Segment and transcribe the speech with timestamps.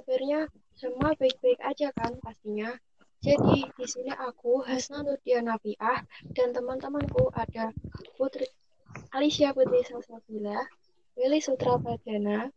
[0.00, 0.48] kabarnya
[0.80, 2.72] semua baik-baik aja kan pastinya.
[3.20, 6.00] Jadi di sini aku Hasna Nurdia Nafiah
[6.32, 7.68] dan teman-temanku ada
[8.16, 8.48] Putri
[9.12, 10.56] Alicia Putri Salsabila,
[11.20, 12.48] Willy Sutra Pradana,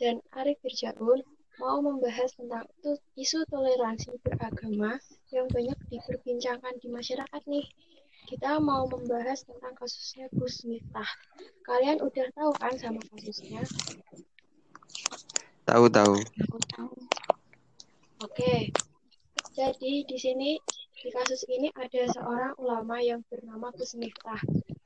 [0.00, 1.20] dan Arif Firjaun
[1.60, 2.64] mau membahas tentang
[3.12, 4.96] isu toleransi beragama
[5.36, 7.68] yang banyak diperbincangkan di masyarakat nih.
[8.24, 11.12] Kita mau membahas tentang kasusnya Gus Miftah.
[11.60, 13.68] Kalian udah tahu kan sama kasusnya?
[15.66, 16.14] Tahu tahu.
[18.22, 18.70] Oke.
[19.50, 20.54] Jadi di sini
[20.94, 24.38] di kasus ini ada seorang ulama yang bernama Gus Miftah.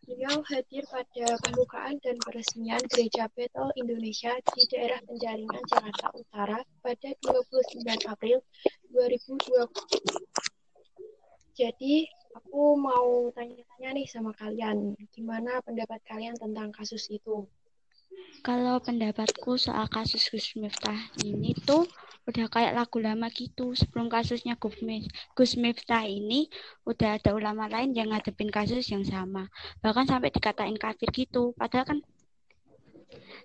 [0.08, 7.10] Beliau hadir pada pembukaan dan peresmian Gereja Betel Indonesia di daerah Penjaringan Jakarta Utara pada
[7.28, 8.40] 29 April
[8.96, 9.68] 2020.
[11.60, 17.44] Jadi aku mau tanya-tanya nih sama kalian, gimana pendapat kalian tentang kasus itu?
[18.40, 21.84] Kalau pendapatku soal kasus Gus Miftah ini tuh
[22.24, 23.76] udah kayak lagu lama gitu.
[23.76, 24.56] Sebelum kasusnya
[25.36, 26.48] Gus Miftah ini
[26.88, 29.52] udah ada ulama lain yang ngadepin kasus yang sama.
[29.84, 31.52] Bahkan sampai dikatain kafir gitu.
[31.52, 31.98] Padahal kan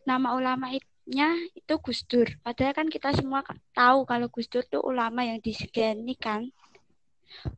[0.08, 0.72] nama ulama
[1.06, 2.32] nya itu Gus Dur.
[2.40, 3.44] Padahal kan kita semua
[3.76, 6.50] tahu kalau Gus Dur tuh ulama yang disegani kan.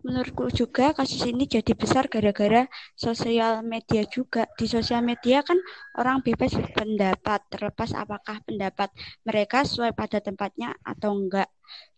[0.05, 2.65] Menurutku juga kasus ini jadi besar gara-gara
[2.95, 4.47] sosial media juga.
[4.57, 5.57] Di sosial media kan
[5.99, 8.89] orang bebas berpendapat, terlepas apakah pendapat
[9.27, 11.49] mereka sesuai pada tempatnya atau enggak.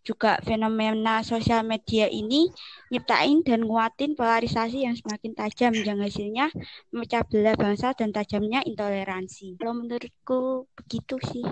[0.02, 2.50] Juga fenomena sosial media ini
[2.90, 6.50] nyiptain dan nguatin polarisasi yang semakin tajam yang hasilnya
[6.90, 9.60] memecah belah bangsa dan tajamnya intoleransi.
[9.62, 11.46] Kalau menurutku begitu sih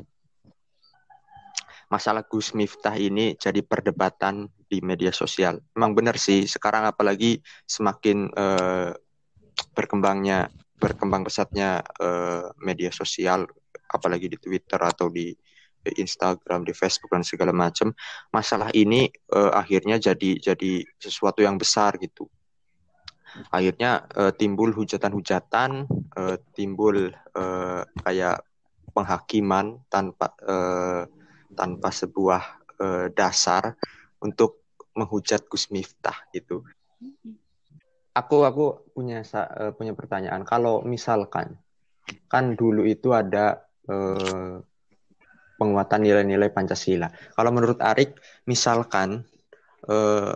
[1.88, 5.60] masalah Gus Miftah ini jadi perdebatan di media sosial.
[5.76, 8.92] Memang benar sih, sekarang apalagi semakin uh,
[9.72, 13.50] berkembangnya berkembang pesatnya uh, media sosial,
[13.90, 15.34] apalagi di Twitter atau di
[15.88, 17.96] Instagram, di Facebook dan segala macam,
[18.36, 22.28] masalah ini uh, akhirnya jadi jadi sesuatu yang besar gitu.
[23.54, 25.88] Akhirnya uh, timbul hujatan-hujatan,
[26.20, 28.44] uh, timbul uh, kayak
[28.92, 31.06] penghakiman tanpa uh,
[31.58, 32.42] tanpa sebuah
[32.78, 33.74] uh, dasar
[34.22, 34.62] untuk
[34.94, 36.62] menghujat Gus Miftah gitu.
[38.14, 40.46] Aku aku punya uh, punya pertanyaan.
[40.46, 41.58] Kalau misalkan
[42.30, 44.62] kan dulu itu ada uh,
[45.58, 47.10] penguatan nilai-nilai Pancasila.
[47.34, 49.26] Kalau menurut Arik, misalkan
[49.90, 50.34] uh,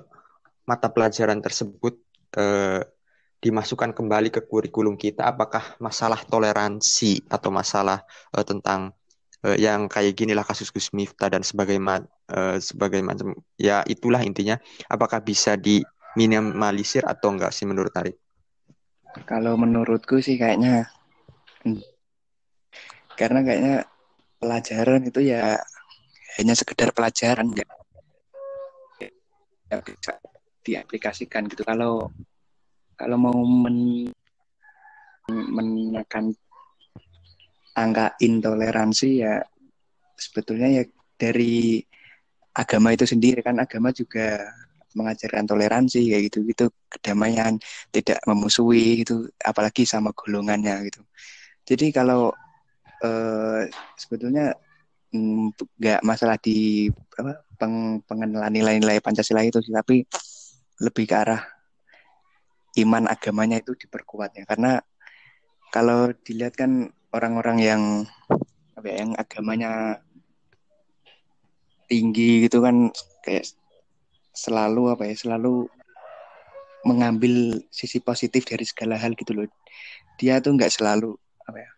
[0.65, 1.97] mata pelajaran tersebut
[2.37, 2.81] uh,
[3.41, 8.05] dimasukkan kembali ke kurikulum kita, apakah masalah toleransi atau masalah
[8.37, 8.93] uh, tentang
[9.45, 14.21] uh, yang kayak gini lah kasus Gus Miftah dan sebagaimana uh, sebagai macam ya itulah
[14.21, 14.57] intinya.
[14.87, 18.17] Apakah bisa diminimalisir atau enggak sih menurut Arif?
[19.27, 20.87] Kalau menurutku sih kayaknya
[23.19, 23.75] karena kayaknya
[24.41, 25.59] pelajaran itu ya
[26.39, 27.67] hanya sekedar pelajaran ya,
[29.67, 30.15] ya bisa
[30.63, 31.67] diaplikasikan gitu.
[31.67, 32.09] Kalau
[32.95, 34.09] kalau mau men,
[35.29, 36.33] menekan
[37.77, 39.39] angka intoleransi ya
[40.15, 40.83] sebetulnya ya
[41.15, 41.81] dari
[42.51, 44.51] agama itu sendiri kan agama juga
[44.91, 46.65] mengajarkan toleransi kayak gitu gitu.
[46.91, 47.55] Kedamaian
[47.95, 51.01] tidak memusuhi gitu apalagi sama golongannya gitu.
[51.63, 52.35] Jadi kalau
[53.01, 54.51] eh, sebetulnya
[55.15, 60.03] mm, nggak masalah di apa, peng, pengenalan nilai-nilai Pancasila itu sih tapi
[60.81, 61.41] lebih ke arah
[62.81, 64.79] iman agamanya itu diperkuat ya karena
[65.71, 67.81] kalau dilihat kan orang-orang yang
[68.75, 69.71] apa ya, yang agamanya
[71.91, 72.87] tinggi gitu kan
[73.27, 73.51] kayak
[74.31, 75.67] selalu apa ya selalu
[76.87, 79.45] mengambil sisi positif dari segala hal gitu loh.
[80.17, 81.13] Dia tuh nggak selalu
[81.45, 81.71] apa ya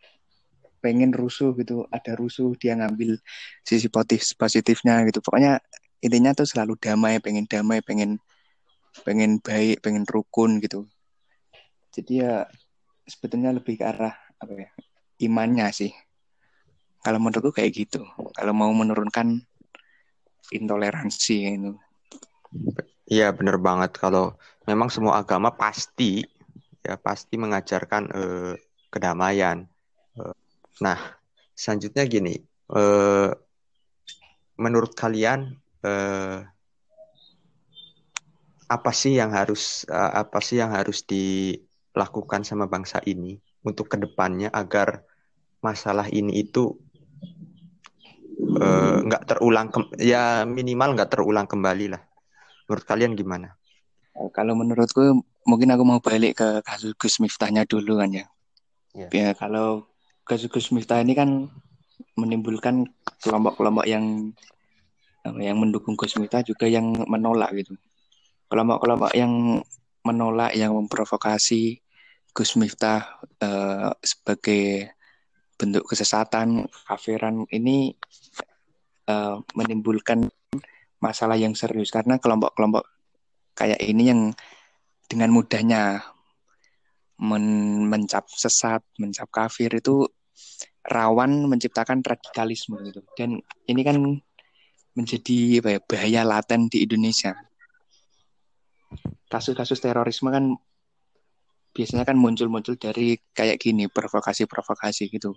[0.83, 3.17] pengen rusuh gitu ada rusuh dia ngambil
[3.65, 5.19] sisi positif positifnya gitu.
[5.19, 5.59] Pokoknya
[5.99, 8.21] intinya tuh selalu damai pengen damai pengen
[9.01, 10.85] pengen baik pengen rukun gitu.
[11.89, 12.45] Jadi ya
[13.09, 14.69] sebetulnya lebih ke arah apa ya
[15.25, 15.91] imannya sih.
[17.03, 18.03] Kalau menurutku kayak gitu.
[18.35, 19.43] Kalau mau menurunkan
[20.51, 21.71] intoleransi itu.
[23.09, 26.23] Iya benar banget kalau memang semua agama pasti
[26.83, 28.53] ya pasti mengajarkan eh,
[28.87, 29.67] kedamaian.
[30.15, 30.35] Eh,
[30.79, 30.99] nah
[31.55, 32.35] selanjutnya gini,
[32.71, 33.29] eh,
[34.55, 35.51] menurut kalian
[35.83, 36.39] eh,
[38.71, 43.37] apa sih yang harus eh, apa sih yang harus dilakukan sama bangsa ini
[43.67, 45.03] untuk ke depannya agar
[45.63, 46.75] masalah ini itu
[48.59, 52.03] eh, nggak uh, terulang ke, ya minimal nggak terulang kembali lah
[52.67, 53.55] menurut kalian gimana
[54.19, 58.25] oh, kalau menurutku mungkin aku mau balik ke kasus Gus Miftahnya dulu kan ya
[58.93, 59.09] yeah.
[59.09, 59.87] ya kalau
[60.27, 61.47] kasus Gus Miftah ini kan
[62.15, 62.87] menimbulkan
[63.23, 64.35] kelompok-kelompok yang
[65.23, 67.79] yang mendukung Gus Miftah juga yang menolak gitu.
[68.51, 69.63] Kelompok-kelompok yang
[70.03, 71.79] menolak, yang memprovokasi
[72.35, 74.93] Gus Miftah eh, sebagai
[75.57, 77.93] bentuk kesesatan, kafiran ini
[79.07, 80.27] eh, menimbulkan
[81.03, 82.87] masalah yang serius karena kelompok-kelompok
[83.53, 84.21] kayak ini yang
[85.11, 86.01] dengan mudahnya
[87.21, 87.45] men
[87.87, 90.07] mencap sesat, mencap kafir itu
[90.83, 93.05] rawan menciptakan radikalisme gitu.
[93.15, 93.39] Dan
[93.69, 93.97] ini kan
[94.93, 97.33] menjadi ya, bahaya laten di Indonesia.
[99.29, 100.53] Kasus-kasus terorisme kan
[101.73, 105.33] biasanya kan muncul-muncul dari kayak gini, provokasi-provokasi gitu.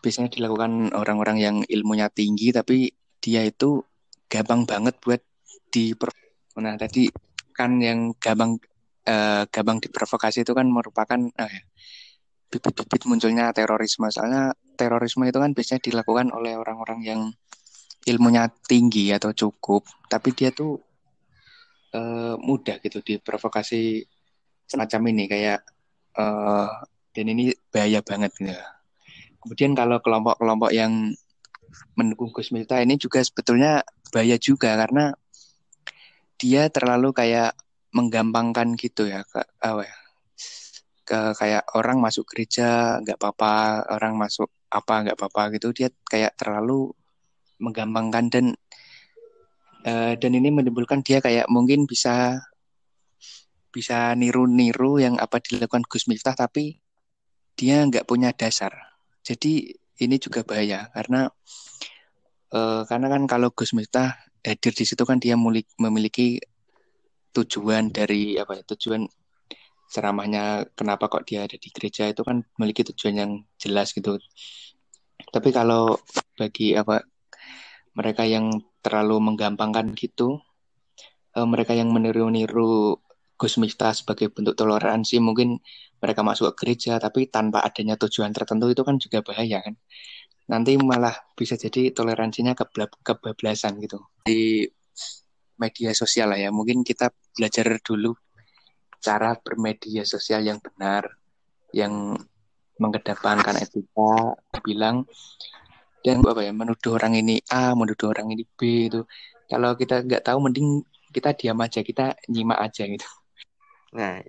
[0.00, 3.84] Biasanya dilakukan orang-orang yang ilmunya tinggi tapi dia itu
[4.28, 5.20] gampang banget buat
[5.68, 5.92] di
[6.54, 7.10] Nah, tadi
[7.50, 8.62] kan yang gampang
[9.10, 11.60] uh, gampang diprovokasi itu kan merupakan uh,
[12.46, 14.06] bibit-bibit munculnya terorisme.
[14.10, 17.20] Soalnya terorisme itu kan biasanya dilakukan oleh orang-orang yang
[18.06, 20.78] ilmunya tinggi atau cukup, tapi dia tuh
[21.96, 24.06] uh, mudah gitu diprovokasi
[24.66, 25.60] semacam ini kayak
[26.18, 26.70] uh,
[27.14, 28.56] dan ini bahaya banget gitu.
[29.44, 31.12] Kemudian kalau kelompok-kelompok yang
[31.98, 35.14] mendukung Gus Miftah ini juga sebetulnya bahaya juga karena
[36.38, 37.54] dia terlalu kayak
[37.94, 39.96] menggampangkan gitu ya ke apa ya
[41.04, 46.34] ke kayak orang masuk gereja nggak apa-apa orang masuk apa nggak apa-apa gitu dia kayak
[46.34, 46.90] terlalu
[47.62, 48.46] menggampangkan dan
[49.86, 52.42] uh, dan ini menimbulkan dia kayak mungkin bisa
[53.74, 56.78] bisa niru-niru yang apa dilakukan Gus Miftah tapi
[57.58, 58.70] dia nggak punya dasar
[59.26, 61.26] jadi ini juga bahaya karena
[62.54, 64.14] uh, karena kan kalau Gus Miftah
[64.46, 66.38] hadir di situ kan dia memiliki
[67.34, 69.10] tujuan dari apa ya tujuan
[69.90, 74.18] ceramahnya kenapa kok dia ada di gereja itu kan memiliki tujuan yang jelas gitu.
[75.30, 75.98] Tapi kalau
[76.34, 77.02] bagi apa
[77.94, 78.50] mereka yang
[78.82, 80.42] terlalu menggampangkan gitu,
[81.38, 82.98] eh, mereka yang meniru-niru
[83.44, 85.60] Gus Miftah sebagai bentuk toleransi mungkin
[86.00, 89.76] mereka masuk ke gereja tapi tanpa adanya tujuan tertentu itu kan juga bahaya kan.
[90.48, 92.56] Nanti malah bisa jadi toleransinya
[93.04, 94.00] kebablasan gitu.
[94.24, 94.64] Di
[95.60, 96.48] media sosial lah ya.
[96.48, 98.16] Mungkin kita belajar dulu
[99.04, 101.04] cara bermedia sosial yang benar,
[101.76, 102.16] yang
[102.80, 105.04] mengedepankan etika, bilang
[106.00, 109.04] dan apa ya menuduh orang ini A, menuduh orang ini B itu.
[109.48, 110.80] Kalau kita nggak tahu, mending
[111.12, 113.04] kita diam aja, kita nyimak aja gitu.
[113.94, 114.20] Nah,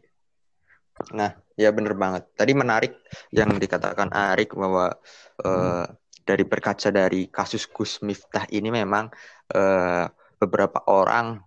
[1.12, 2.24] nah ya bener banget.
[2.38, 2.94] Tadi menarik
[3.34, 4.94] yang dikatakan Arik bahwa
[5.42, 5.86] uh,
[6.26, 9.10] dari berkaca dari kasus Gus Miftah ini memang
[9.54, 10.06] uh,
[10.42, 11.42] beberapa orang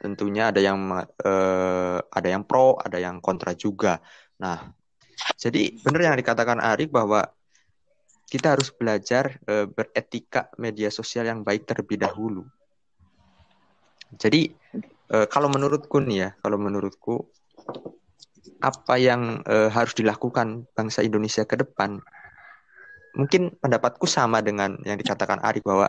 [0.00, 4.00] tentunya ada yang uh, ada yang pro, ada yang kontra juga.
[4.40, 4.68] Nah,
[5.40, 7.24] jadi benar yang dikatakan Arik bahwa
[8.26, 12.44] kita harus belajar uh, beretika media sosial yang baik terlebih dahulu.
[14.14, 14.54] Jadi
[15.12, 17.28] uh, kalau menurutku nih ya, kalau menurutku
[18.62, 22.00] apa yang uh, harus dilakukan bangsa Indonesia ke depan,
[23.16, 25.88] mungkin pendapatku sama dengan yang dikatakan Arik bahwa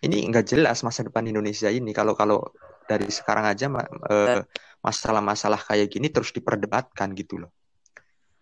[0.00, 2.40] ini nggak jelas masa depan Indonesia ini kalau kalau
[2.88, 3.68] dari sekarang aja
[4.10, 4.42] eh,
[4.80, 7.52] masalah-masalah kayak gini terus diperdebatkan gitu loh.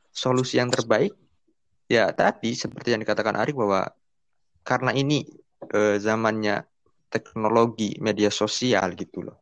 [0.09, 1.13] Solusi yang terbaik
[1.91, 3.91] ya tadi seperti yang dikatakan Arik bahwa
[4.63, 5.27] karena ini
[5.73, 6.63] eh, zamannya
[7.11, 9.37] teknologi media sosial gitu loh.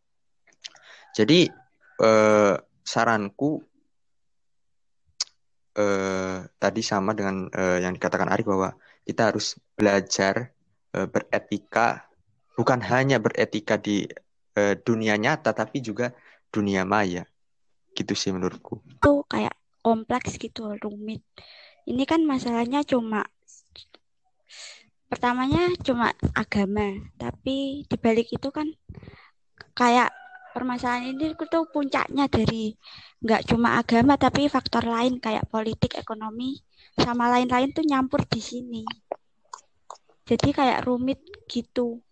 [1.16, 1.48] Jadi
[2.04, 2.54] eh,
[2.84, 3.64] saranku
[5.80, 8.76] eh, tadi sama dengan eh, yang dikatakan Arik bahwa
[9.08, 10.56] kita harus belajar
[10.96, 12.08] Eh, beretika
[12.56, 14.08] bukan hanya beretika di
[14.56, 16.16] uh, dunia nyata tapi juga
[16.48, 17.28] dunia maya.
[17.92, 18.80] Gitu sih menurutku.
[18.96, 19.52] Itu kayak
[19.84, 21.20] kompleks gitu rumit.
[21.84, 23.28] Ini kan masalahnya cuma
[25.12, 26.96] pertamanya cuma agama.
[27.20, 28.72] Tapi dibalik itu kan
[29.76, 30.08] kayak
[30.56, 32.72] permasalahan ini itu puncaknya dari
[33.20, 36.56] nggak cuma agama tapi faktor lain kayak politik ekonomi
[36.96, 38.84] sama lain-lain tuh nyampur di sini
[40.26, 42.02] jadi kayak rumit gitu.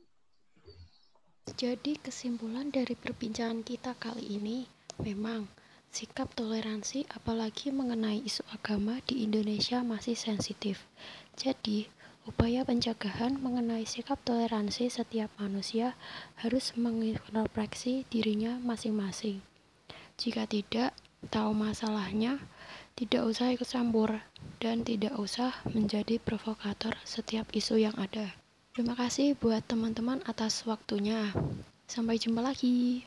[1.58, 4.70] Jadi kesimpulan dari perbincangan kita kali ini
[5.02, 5.50] memang
[5.90, 10.86] sikap toleransi apalagi mengenai isu agama di Indonesia masih sensitif.
[11.34, 11.90] Jadi,
[12.24, 15.92] upaya pencegahan mengenai sikap toleransi setiap manusia
[16.40, 19.44] harus mengintrospeksi dirinya masing-masing.
[20.16, 20.96] Jika tidak
[21.28, 22.40] tahu masalahnya,
[22.94, 24.22] tidak usah ikut campur
[24.62, 28.32] dan tidak usah menjadi provokator setiap isu yang ada.
[28.74, 31.30] Terima kasih buat teman-teman atas waktunya.
[31.86, 33.06] Sampai jumpa lagi.